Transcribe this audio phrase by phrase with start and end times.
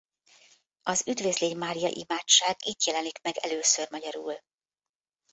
[0.81, 4.35] Az Üdvözlégy Mária imádság itt jelenik meg először magyarul.